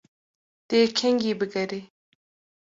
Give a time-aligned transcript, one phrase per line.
[0.67, 1.81] Tu yê kengî bigerî?